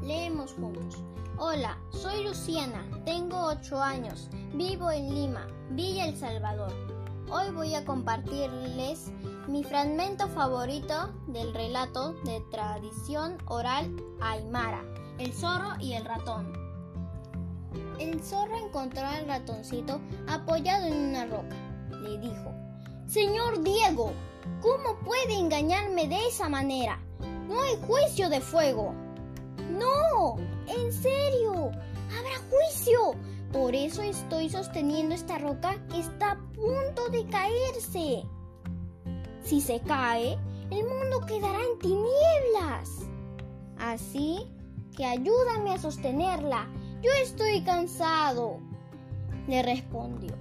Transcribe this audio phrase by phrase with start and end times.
[0.00, 1.02] Leemos juntos.
[1.38, 6.72] Hola, soy Luciana, tengo 8 años, vivo en Lima, Villa El Salvador.
[7.28, 9.10] Hoy voy a compartirles
[9.48, 14.84] mi fragmento favorito del relato de tradición oral aymara,
[15.18, 16.52] El zorro y el ratón.
[17.98, 21.56] El zorro encontró al ratoncito apoyado en una roca.
[22.02, 22.54] Le dijo,
[23.08, 24.12] Señor Diego,
[24.62, 27.00] ¿cómo puede engañarme de esa manera?
[27.48, 28.94] No hay juicio de fuego.
[29.78, 31.70] No, en serio,
[32.16, 33.14] habrá juicio.
[33.52, 38.22] Por eso estoy sosteniendo esta roca que está a punto de caerse.
[39.42, 40.38] Si se cae,
[40.70, 43.08] el mundo quedará en tinieblas.
[43.78, 44.46] Así
[44.96, 46.68] que ayúdame a sostenerla.
[47.00, 48.58] Yo estoy cansado,
[49.46, 50.34] le respondió.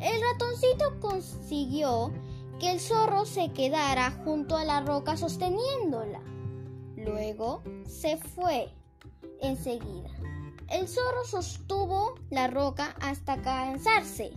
[0.00, 2.12] El ratoncito consiguió
[2.60, 6.20] que el zorro se quedara junto a la roca sosteniéndola.
[7.04, 8.68] Luego se fue
[9.42, 10.10] enseguida.
[10.70, 14.32] El zorro sostuvo la roca hasta cansarse.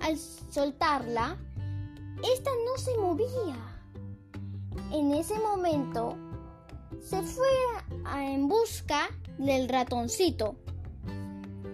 [0.00, 1.36] Al soltarla,
[2.34, 3.56] esta no se movía.
[4.92, 6.16] En ese momento,
[7.00, 7.46] se fue
[8.16, 9.08] en busca
[9.38, 10.56] del ratoncito.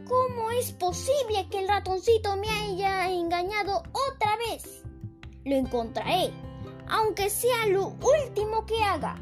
[0.06, 4.82] ¿Cómo es posible que el ratoncito me haya engañado otra vez?
[5.44, 6.30] Lo encontraré,
[6.88, 9.18] aunque sea lo último que haga,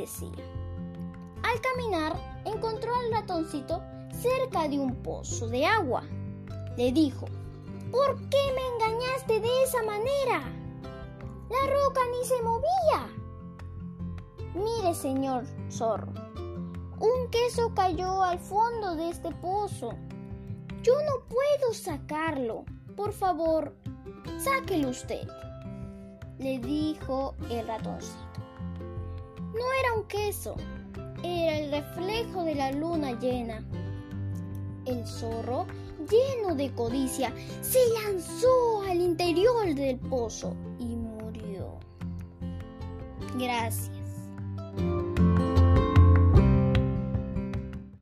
[0.00, 0.30] decía.
[1.42, 6.02] Al caminar, encontró al ratoncito cerca de un pozo de agua.
[6.76, 7.26] Le dijo,
[7.90, 10.42] ¿por qué me engañaste de esa manera?
[11.48, 13.08] La roca ni se movía.
[14.54, 16.12] Mire, señor zorro,
[16.98, 19.90] un queso cayó al fondo de este pozo.
[20.82, 22.64] Yo no puedo sacarlo.
[22.96, 23.74] Por favor,
[24.38, 25.28] sáquelo usted,
[26.38, 28.45] le dijo el ratoncito.
[29.56, 30.54] No era un queso,
[31.22, 33.64] era el reflejo de la luna llena.
[34.84, 35.66] El zorro,
[36.10, 37.32] lleno de codicia,
[37.62, 41.78] se lanzó al interior del pozo y murió.
[43.38, 43.95] Gracias.